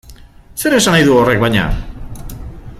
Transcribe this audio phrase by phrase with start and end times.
[0.61, 1.67] Zer esan nahi du horrek baina?